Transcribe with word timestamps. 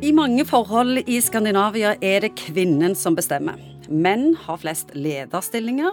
I 0.00 0.12
mange 0.16 0.46
forhold 0.48 1.02
i 1.12 1.18
Skandinavia 1.20 1.90
er 2.00 2.22
det 2.24 2.30
kvinnen 2.40 2.94
som 2.96 3.12
bestemmer. 3.12 3.58
Menn 3.92 4.30
har 4.46 4.56
flest 4.62 4.94
lederstillinger, 4.96 5.92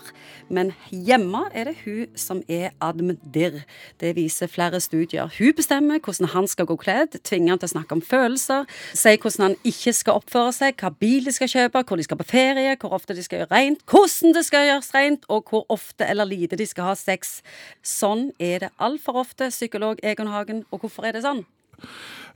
men 0.53 0.69
hjemme 0.87 1.41
er 1.51 1.67
det 1.67 1.73
hun 1.81 2.13
som 2.15 2.39
er 2.47 2.69
admdir. 2.79 3.65
Det 3.99 4.13
viser 4.15 4.47
flere 4.47 4.79
studier. 4.79 5.27
Hun 5.35 5.51
bestemmer 5.57 5.99
hvordan 5.99 6.31
han 6.31 6.47
skal 6.47 6.69
gå 6.69 6.77
kledd, 6.79 7.17
tvinger 7.19 7.57
han 7.57 7.59
til 7.59 7.67
å 7.67 7.73
snakke 7.73 7.97
om 7.97 8.05
følelser, 8.05 8.63
sier 8.95 9.19
hvordan 9.19 9.49
han 9.49 9.57
ikke 9.67 9.95
skal 9.99 10.21
oppføre 10.21 10.55
seg, 10.55 10.79
hva 10.79 10.93
bil 11.03 11.27
de 11.27 11.35
skal 11.35 11.51
kjøpe, 11.57 11.83
hvor 11.83 11.99
de 11.99 12.07
skal 12.07 12.21
på 12.23 12.29
ferie, 12.31 12.77
hvor 12.79 12.95
ofte 13.01 13.17
de 13.17 13.27
skal 13.27 13.43
gjøre 13.43 13.51
rent, 13.57 13.83
hvordan 13.91 14.39
det 14.39 14.47
skal 14.47 14.69
gjøres 14.69 14.93
rent, 14.95 15.27
og 15.27 15.51
hvor 15.51 15.67
ofte 15.67 16.07
eller 16.07 16.31
lite 16.31 16.55
de 16.55 16.69
skal 16.69 16.93
ha 16.93 16.95
sex. 16.95 17.41
Sånn 17.83 18.29
er 18.39 18.69
det 18.69 18.73
altfor 18.79 19.19
ofte, 19.25 19.51
psykolog 19.51 19.99
Egon 19.99 20.31
Hagen. 20.31 20.63
Og 20.71 20.85
hvorfor 20.85 21.11
er 21.11 21.19
det 21.19 21.27
sånn? 21.27 21.43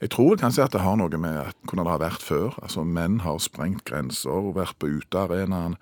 Jeg 0.01 0.09
tror 0.15 0.39
kanskje 0.41 0.63
at 0.65 0.73
det 0.73 0.81
har 0.81 0.95
noe 0.97 1.17
med 1.21 1.35
at 1.37 1.57
hvordan 1.61 1.85
det 1.85 1.91
har 1.93 2.01
vært 2.01 2.23
før. 2.25 2.55
Altså 2.65 2.81
Menn 2.81 3.19
har 3.21 3.37
sprengt 3.37 3.83
grenser, 3.85 4.47
vært 4.55 4.79
på 4.81 4.89
utearenaen, 4.97 5.75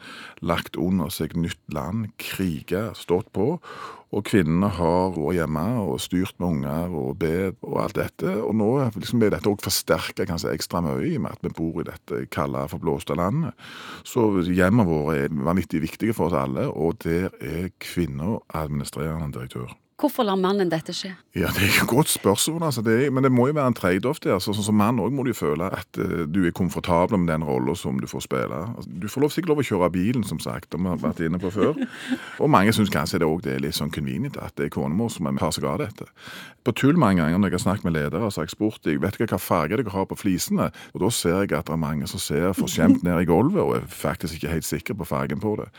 lagt 0.44 0.76
under 0.76 1.08
seg 1.14 1.38
nytt 1.40 1.62
land, 1.72 2.10
kriget, 2.20 3.00
stått 3.00 3.32
på. 3.32 3.54
Og 4.12 4.26
kvinnene 4.28 4.74
har 4.76 5.16
vært 5.16 5.38
hjemme 5.38 5.66
og 5.86 6.04
styrt 6.04 6.36
med 6.36 6.50
unger 6.50 7.00
og 7.00 7.16
bedt 7.24 7.64
og 7.64 7.80
alt 7.86 8.00
dette. 8.02 8.36
Og 8.44 8.60
nå 8.60 8.70
liksom 8.98 9.24
blir 9.24 9.32
dette 9.32 9.48
òg 9.48 9.64
forsterka 9.64 10.28
kanskje 10.28 10.52
ekstra 10.52 10.84
mye 10.84 11.00
i 11.08 11.16
og 11.16 11.24
med 11.24 11.38
at 11.38 11.46
vi 11.48 11.56
bor 11.56 11.80
i 11.80 11.88
dette 11.88 12.24
kalde, 12.36 12.68
forblåste 12.76 13.16
landet. 13.16 13.56
Så 14.04 14.34
hjemmene 14.44 14.90
våre 14.90 15.22
er 15.24 15.44
vanvittig 15.48 15.86
viktige 15.88 16.18
for 16.18 16.28
oss 16.28 16.42
alle, 16.44 16.68
og 16.68 17.00
der 17.08 17.32
er 17.40 17.72
kvinner 17.80 18.42
administrerende 18.52 19.32
direktør. 19.38 19.80
Hvorfor 20.00 20.24
lar 20.24 20.38
mannen 20.40 20.70
dette 20.72 20.94
skje? 20.96 21.12
Ja, 21.36 21.50
Det 21.52 21.66
er 21.66 21.82
et 21.84 21.88
godt 21.88 22.08
spørsmål, 22.10 22.64
altså. 22.64 22.82
det 22.82 23.06
er, 23.06 23.10
men 23.12 23.24
det 23.24 23.32
må 23.32 23.48
jo 23.48 23.54
være 23.54 23.68
en 23.68 23.76
trade-off 23.76 24.22
der. 24.24 24.40
Så, 24.40 24.54
sånn 24.56 24.66
som 24.70 24.78
mann 24.80 25.00
òg 25.04 25.12
må 25.12 25.26
du 25.28 25.34
føle 25.36 25.68
at 25.68 26.00
uh, 26.00 26.24
du 26.24 26.46
er 26.48 26.56
komfortabel 26.56 27.20
med 27.20 27.28
den 27.34 27.44
rollen 27.44 27.76
som 27.76 28.00
du 28.00 28.08
får 28.08 28.24
spille. 28.24 28.62
Altså, 28.78 28.90
du 28.90 29.08
får 29.12 29.26
lov, 29.26 29.34
sikkert 29.36 29.52
lov 29.52 29.62
å 29.62 29.66
kjøre 29.68 29.90
bilen, 29.94 30.24
som 30.24 30.40
sagt, 30.40 30.74
om 30.74 30.88
vi 30.88 30.94
har 30.94 31.02
vært 31.04 31.20
inne 31.28 31.42
på 31.42 31.52
før. 31.52 31.76
Og 32.42 32.50
mange 32.50 32.74
syns 32.76 32.94
kanskje 32.94 33.20
det 33.20 33.28
òg 33.28 33.44
er 33.52 33.60
litt 33.60 33.76
sånn 33.76 33.92
convenient 33.92 34.40
at 34.40 34.56
det 34.56 34.70
er 34.70 34.74
kona 34.74 34.96
vår 34.96 35.12
som 35.18 35.30
tar 35.38 35.54
seg 35.56 35.68
av 35.68 35.82
dette. 35.84 36.08
På 36.64 36.74
tull 36.76 37.00
mange 37.00 37.22
ganger 37.22 37.40
når 37.40 37.52
jeg 37.52 37.58
har 37.60 37.66
snakket 37.66 37.88
med 37.88 37.96
ledere, 37.96 38.32
så 38.32 38.42
har 38.42 38.48
jeg 38.48 38.56
spurt 38.56 38.84
dem 38.88 39.04
vet 39.04 39.20
du 39.20 39.26
hva 39.26 39.40
farge 39.42 39.80
dere 39.80 39.94
har 39.94 40.08
på 40.08 40.18
flisene. 40.20 40.70
Og 40.96 41.04
da 41.04 41.12
ser 41.12 41.44
jeg 41.44 41.54
at 41.58 41.68
det 41.68 41.76
er 41.76 41.82
mange 41.82 42.08
som 42.08 42.24
ser 42.24 42.52
forskjemt 42.56 43.04
ned 43.08 43.24
i 43.24 43.28
gulvet 43.28 43.62
og 43.64 43.76
er 43.78 43.88
faktisk 43.92 44.40
ikke 44.40 44.56
helt 44.56 44.68
sikre 44.68 44.96
på 45.00 45.08
fargen 45.08 45.44
på 45.44 45.56
det. 45.60 45.70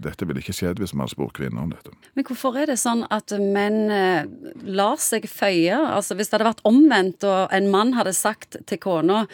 Dette 0.00 0.28
ville 0.28 0.42
ikke 0.44 0.56
skjedd 0.56 0.80
hvis 0.80 0.94
vi 0.94 1.02
hadde 1.02 1.14
spurt 1.16 1.36
kvinner 1.36 1.64
om 1.64 1.72
dette. 1.72 1.92
Men 2.16 2.28
hvorfor 2.28 2.56
er 2.60 2.70
det 2.72 2.80
sånn 2.80 3.04
at 3.12 3.32
menn 3.36 3.69
menn 3.70 3.90
eh, 3.94 4.26
lar 4.66 4.98
seg 5.00 5.26
føye. 5.30 5.76
Altså 5.76 6.16
Hvis 6.16 6.30
det 6.30 6.38
hadde 6.38 6.50
vært 6.50 6.64
omvendt, 6.68 7.24
og 7.24 7.52
en 7.54 7.70
mann 7.72 7.94
hadde 7.96 8.14
sagt 8.16 8.58
til 8.66 8.80
kona 8.80 9.24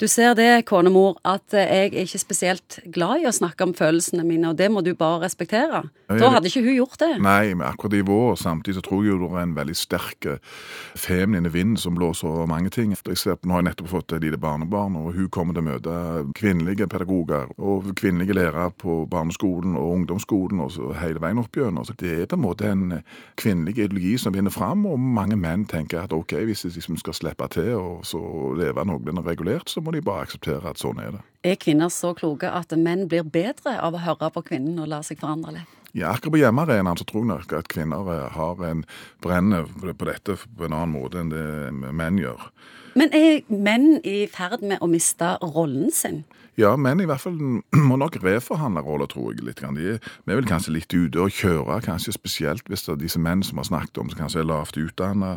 Du 0.00 0.06
ser 0.10 0.34
det, 0.38 0.66
konemor, 0.68 1.18
at 1.24 1.54
eh, 1.54 1.66
jeg 1.66 1.92
er 1.92 2.06
ikke 2.06 2.22
spesielt 2.22 2.80
glad 2.92 3.22
i 3.22 3.28
å 3.28 3.34
snakke 3.34 3.66
om 3.66 3.74
følelsene 3.76 4.24
mine, 4.26 4.50
og 4.52 4.60
det 4.60 4.70
må 4.72 4.82
du 4.84 4.94
bare 4.94 5.24
respektere. 5.26 5.86
Da 6.06 6.30
hadde 6.30 6.46
ikke 6.50 6.62
hun 6.62 6.76
gjort 6.76 7.00
det. 7.02 7.10
Nei, 7.22 7.54
men 7.54 7.66
akkurat 7.66 7.96
i 7.98 8.04
vår 8.06 8.36
samtidig 8.38 8.78
så 8.78 8.84
tror 8.86 9.02
jeg 9.06 9.18
det 9.18 9.30
er 9.32 9.42
en 9.42 9.56
veldig 9.56 9.76
sterk 9.76 10.28
eh, 10.30 10.52
feminine 10.98 11.50
vind 11.52 11.80
som 11.82 11.96
blåser 11.98 12.30
over 12.30 12.50
mange 12.50 12.70
ting. 12.70 12.94
Jeg 12.94 13.18
ser, 13.18 13.40
nå 13.42 13.56
har 13.56 13.64
jeg 13.64 13.70
nettopp 13.70 13.90
fått 13.90 14.16
et 14.16 14.24
lite 14.24 14.40
barnebarn, 14.40 14.98
og 15.00 15.16
hun 15.16 15.30
kommer 15.34 15.56
til 15.56 15.64
å 15.64 15.68
møte 15.70 15.96
kvinnelige 16.38 16.88
pedagoger 16.90 17.50
og 17.56 17.90
kvinnelige 17.98 18.36
lærere 18.38 18.70
på 18.78 19.00
barneskolen 19.10 19.76
og 19.78 19.96
ungdomsskolen 19.96 20.62
og 20.62 20.94
hele 21.00 21.22
veien 21.22 21.42
opp 21.42 21.58
gjennom. 21.58 21.86
Det 21.96 22.12
er 22.12 22.30
på 22.30 22.38
en 22.38 22.44
måte 22.44 22.70
en 22.70 23.00
kvinnelig 23.38 23.85
ideologi 23.86 24.16
som 24.20 24.34
vinner 24.34 24.52
fram, 24.54 24.84
og 24.86 25.00
mange 25.00 25.38
menn 25.40 25.64
tenker 25.70 26.04
at 26.04 26.14
ok, 26.14 26.36
hvis 26.48 26.66
de 26.66 26.72
liksom 26.74 26.98
skal 27.00 27.16
slippe 27.16 27.48
til 27.54 27.72
og 27.78 28.04
så 28.06 28.20
leve 28.58 28.84
noenlunde 28.86 29.24
regulert, 29.26 29.70
så 29.70 29.82
må 29.82 29.94
de 29.94 30.04
bare 30.04 30.26
akseptere 30.26 30.68
at 30.70 30.82
sånn 30.82 31.00
er 31.02 31.16
det. 31.16 31.24
Er 31.46 31.58
kvinner 31.62 31.90
så 31.92 32.12
kloke 32.18 32.50
at 32.50 32.74
menn 32.76 33.06
blir 33.10 33.26
bedre 33.26 33.76
av 33.80 33.96
å 33.96 34.02
høre 34.02 34.30
på 34.34 34.44
kvinnen 34.50 34.80
og 34.82 34.90
la 34.90 35.02
seg 35.06 35.22
forandre 35.22 35.58
litt? 35.60 35.76
Ja, 35.96 36.10
akkurat 36.12 36.34
på 36.34 36.40
hjemmearenaen 36.42 36.98
så 37.00 37.06
tror 37.08 37.22
jeg 37.22 37.30
nok 37.30 37.52
at 37.56 37.70
kvinner 37.72 38.08
eh, 38.12 38.26
har 38.34 38.64
en 38.68 38.82
brenner 39.24 39.70
på 39.80 40.08
dette 40.08 40.36
på 40.36 40.66
en 40.66 40.74
annen 40.76 40.92
måte 40.92 41.22
enn 41.22 41.32
det 41.32 41.46
menn 41.72 42.20
gjør. 42.20 42.50
Men 42.96 43.12
er 43.12 43.42
menn 43.52 43.98
i 44.08 44.24
ferd 44.32 44.64
med 44.64 44.80
å 44.80 44.88
miste 44.88 45.36
rollen 45.44 45.92
sin? 45.92 46.24
Ja, 46.56 46.70
menn 46.80 47.02
i 47.04 47.06
hvert 47.08 47.20
fall 47.20 47.36
må 47.88 47.98
nok 48.00 48.16
reforhandle 48.22 48.80
roller, 48.80 49.08
tror 49.12 49.34
jeg. 49.34 49.44
litt. 49.44 49.60
De 49.60 49.88
er, 49.92 49.98
vi 50.24 50.32
er 50.32 50.38
vel 50.38 50.48
kanskje 50.48 50.72
litt 50.72 50.94
ute 50.94 51.20
og 51.20 51.34
kjøre, 51.36 51.82
kanskje 51.84 52.14
spesielt 52.16 52.64
hvis 52.70 52.86
det 52.86 52.94
er 52.94 53.00
disse 53.02 53.20
menn 53.20 53.42
som 53.44 53.60
har 53.60 53.66
snakket 53.68 54.00
om 54.00 54.08
som 54.08 54.22
kanskje 54.22 54.40
er 54.40 54.48
lavt 54.48 54.78
utdanna, 54.80 55.34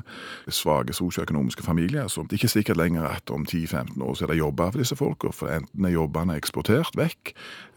svake 0.47 0.95
sosioøkonomiske 0.95 1.65
familier. 1.65 2.07
Så 2.07 2.23
det 2.23 2.37
er 2.37 2.39
ikke 2.39 2.51
sikkert 2.53 2.79
lenger 2.79 3.09
at 3.09 3.33
om 3.35 3.43
10-15 3.43 3.99
år 3.99 4.15
så 4.15 4.25
er 4.25 4.31
det 4.31 4.39
jobber 4.39 4.71
for 4.71 4.83
disse 4.83 4.99
folka. 4.99 5.33
For 5.35 5.51
enten 5.57 5.89
er 5.89 5.93
jobbene 5.97 6.37
eksportert 6.39 6.95
vekk, 6.99 7.33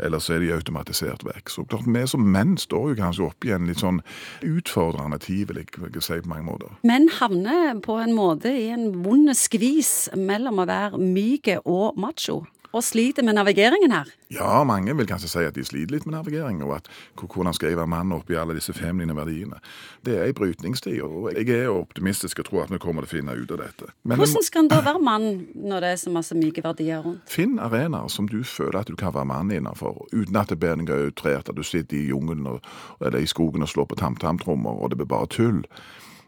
eller 0.06 0.22
så 0.22 0.36
er 0.36 0.46
de 0.46 0.52
automatisert 0.54 1.26
vekk. 1.26 1.50
Så 1.50 1.66
klart, 1.66 1.90
vi 1.90 2.06
som 2.14 2.22
menn 2.22 2.54
står 2.62 2.92
jo 2.92 3.00
kanskje 3.02 3.26
oppe 3.26 3.50
i 3.50 3.56
en 3.56 3.66
litt 3.66 3.82
sånn 3.82 3.98
utfordrende 4.46 5.18
tid, 5.22 5.50
vil 5.50 5.64
jeg 5.64 6.06
si 6.06 6.20
på 6.22 6.30
mange 6.30 6.46
måter. 6.46 6.78
Menn 6.86 7.10
havner 7.18 7.74
på 7.82 7.98
en 7.98 8.14
måte 8.14 8.54
i 8.54 8.68
en 8.70 8.92
vond 9.02 9.34
skvis 9.72 10.10
mellom 10.20 10.60
å 10.60 10.66
være 10.68 10.98
myke 11.00 11.54
og 11.64 11.96
macho 11.96 12.42
og 12.72 12.84
sliter 12.84 13.24
med 13.24 13.36
navigeringen 13.36 13.92
her? 13.92 14.10
Ja, 14.32 14.62
mange 14.64 14.94
vil 14.96 15.06
kanskje 15.08 15.28
si 15.28 15.44
at 15.44 15.56
de 15.56 15.64
sliter 15.64 15.92
litt 15.92 16.06
med 16.08 16.16
navigering, 16.16 16.62
og 16.64 16.78
at 16.78 16.88
hvordan 17.20 17.52
skal 17.54 17.72
jeg 17.72 17.78
være 17.78 17.90
mann 17.92 18.12
oppi 18.16 18.36
alle 18.38 18.56
disse 18.56 18.72
feminine 18.72 19.16
verdiene. 19.16 19.60
Det 20.04 20.16
er 20.16 20.24
ei 20.26 20.36
brytningstid, 20.36 21.02
og 21.04 21.28
jeg 21.34 21.48
er 21.52 21.68
optimistisk 21.72 22.40
og 22.40 22.48
tror 22.48 22.64
at 22.64 22.72
vi 22.72 22.80
kommer 22.82 23.04
til 23.04 23.10
å 23.10 23.14
finne 23.18 23.36
ut 23.36 23.52
av 23.52 23.60
dette. 23.60 23.90
Men 24.02 24.20
hvordan 24.20 24.46
skal 24.46 24.64
en 24.64 24.70
da 24.72 24.80
være 24.84 25.02
mann 25.04 25.28
når 25.54 25.84
det 25.84 25.90
er 25.92 26.00
så 26.00 26.12
masse 26.14 26.36
myke 26.38 26.64
verdier 26.64 27.04
rundt? 27.04 27.26
Finn 27.30 27.58
arenaer 27.62 28.08
som 28.12 28.28
du 28.30 28.40
føler 28.42 28.80
at 28.80 28.88
du 28.90 28.96
kan 28.96 29.14
være 29.14 29.28
mann 29.28 29.52
innenfor, 29.52 30.06
uten 30.12 30.40
at 30.40 30.52
det 30.52 30.58
blir 30.62 30.80
noe 30.80 31.02
outrert, 31.06 31.52
at 31.52 31.58
du 31.58 31.62
sitter 31.66 32.00
i 32.00 32.08
jungelen 32.08 32.48
eller 32.48 33.20
i 33.20 33.28
skogen 33.28 33.62
og 33.62 33.70
slår 33.70 33.90
på 33.92 34.00
tam-tam-trommer, 34.00 34.80
og 34.80 34.90
det 34.90 35.02
blir 35.02 35.12
bare 35.12 35.28
tull. 35.30 35.62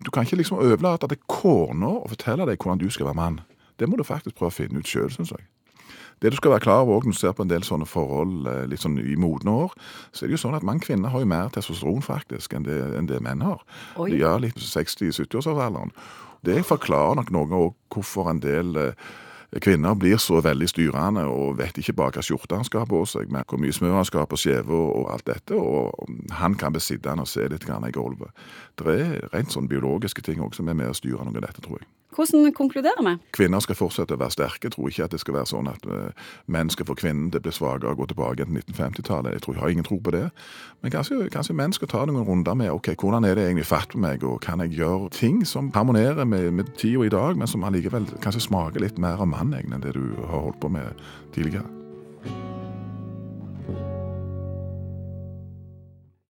Du 0.04 0.10
kan 0.10 0.26
ikke 0.26 0.36
liksom 0.36 0.60
overlate 0.60 1.08
til 1.08 1.20
kona 1.30 1.94
å 2.02 2.08
fortelle 2.10 2.44
deg 2.48 2.60
hvordan 2.60 2.82
du 2.82 2.90
skal 2.92 3.08
være 3.08 3.20
mann. 3.20 3.40
Det 3.80 3.88
må 3.88 3.96
du 3.96 4.04
faktisk 4.06 4.36
prøve 4.38 4.52
å 4.52 4.58
finne 4.58 4.82
ut 4.82 4.90
sjøl, 4.90 5.10
syns 5.10 5.32
jeg. 5.34 5.46
Det 6.22 6.32
du 6.32 6.36
skal 6.38 6.54
være 6.54 6.64
klar 6.66 6.84
over 6.84 7.04
når 7.04 7.16
du 7.16 7.18
ser 7.18 7.34
på 7.36 7.44
en 7.44 7.50
del 7.50 7.66
sånne 7.66 7.88
forhold 7.88 8.48
eh, 8.50 8.62
litt 8.70 8.84
sånn 8.84 8.98
i 9.00 9.16
modne 9.20 9.56
år, 9.64 9.74
så 10.12 10.24
er 10.24 10.30
det 10.30 10.38
jo 10.38 10.44
sånn 10.46 10.58
at 10.58 10.66
mange 10.66 10.86
kvinner 10.86 11.12
har 11.12 11.24
jo 11.24 11.30
mer 11.30 11.50
testosteron 11.54 12.04
faktisk 12.04 12.56
enn 12.56 12.68
det, 12.68 12.78
enn 12.98 13.10
det 13.10 13.20
menn 13.24 13.44
har. 13.44 13.64
Oi. 13.96 14.10
De 14.14 14.22
gjør 14.22 14.46
litt 14.46 14.62
60-70-årsalderen. 14.62 15.94
Det 16.44 16.60
forklarer 16.66 17.20
nok 17.20 17.30
noe 17.32 17.60
òg 17.60 17.76
hvorfor 17.94 18.28
en 18.30 18.42
del 18.44 18.76
eh, 18.80 19.12
kvinner 19.62 19.94
blir 19.94 20.16
så 20.18 20.40
veldig 20.42 20.68
styrende 20.68 21.24
og 21.30 21.58
vet 21.58 21.78
ikke 21.78 21.94
bare 21.96 22.16
hva 22.16 22.24
skjorte 22.26 22.58
han 22.58 22.66
skal 22.66 22.82
ha 22.82 22.88
på 22.90 23.02
seg, 23.08 23.30
men 23.32 23.46
hvor 23.48 23.60
mye 23.62 23.74
smør 23.74 23.98
han 24.00 24.08
skal 24.08 24.24
ha 24.24 24.30
på 24.30 24.38
skjeve 24.40 24.74
og 24.74 25.10
alt 25.14 25.26
dette. 25.28 25.56
Og 25.56 26.08
han 26.40 26.56
kan 26.58 26.74
bli 26.74 26.82
sittende 26.82 27.24
og 27.24 27.30
se 27.30 27.46
litt 27.48 27.68
i 27.68 27.92
gulvet. 27.94 28.32
Det 28.80 28.96
er 29.00 29.28
rent 29.32 29.54
sånn 29.54 29.70
biologiske 29.70 30.22
ting 30.22 30.42
òg 30.42 30.56
som 30.56 30.68
er 30.68 30.78
med 30.78 30.90
å 30.90 30.96
styre 30.96 31.24
noe 31.24 31.36
av 31.36 31.46
dette, 31.46 31.62
tror 31.62 31.80
jeg. 31.80 31.88
Hvordan 32.14 32.52
konkluderer 32.54 33.02
vi? 33.06 33.14
Kvinner 33.34 33.62
skal 33.64 33.78
fortsette 33.78 34.14
å 34.14 34.20
være 34.20 34.34
sterke. 34.34 34.68
Jeg 34.68 34.76
tror 34.76 34.90
ikke 34.90 35.08
at 35.08 35.14
det 35.14 35.20
skal 35.22 35.36
være 35.38 35.50
sånn 35.50 35.70
at 35.70 35.86
uh, 35.90 36.30
menn 36.46 36.70
skal 36.72 36.88
få 36.88 36.96
kvinnen 36.98 37.30
til 37.32 37.42
å 37.42 37.46
bli 37.46 37.54
svakere 37.54 37.92
og 37.92 38.02
gå 38.02 38.08
tilbake 38.12 38.44
til 38.44 38.60
1950-tallet. 38.62 39.34
Jeg 39.34 39.54
jeg 39.54 39.60
har 39.62 39.74
ingen 39.74 39.86
tro 39.86 39.98
på 40.02 40.14
det. 40.14 40.24
Men 40.82 40.94
kanskje, 40.94 41.28
kanskje, 41.32 41.54
menn 41.58 41.74
skal 41.74 41.90
ta 41.90 42.04
noen 42.06 42.26
runder 42.26 42.56
med 42.58 42.72
ok, 42.72 42.94
hvordan 43.00 43.24
er 43.24 43.38
det 43.38 43.46
egentlig 43.48 43.68
fatt 43.68 43.94
med 43.94 44.04
meg, 44.08 44.26
og 44.26 44.42
kan 44.44 44.60
jeg 44.64 44.74
gjøre 44.78 45.12
ting 45.14 45.44
som 45.48 45.70
harmonerer 45.74 46.26
med, 46.28 46.50
med 46.52 46.74
tida 46.80 47.06
i 47.06 47.12
dag, 47.12 47.38
men 47.38 47.50
som 47.50 47.64
allikevel 47.64 48.08
kanskje 48.24 48.46
smaker 48.48 48.84
litt 48.84 48.98
mer 48.98 49.22
av 49.22 49.30
mann 49.30 49.54
enn 49.54 49.80
det 49.80 49.94
du 49.96 50.04
har 50.24 50.48
holdt 50.48 50.60
på 50.60 50.72
med 50.74 51.02
tidligere. 51.36 51.83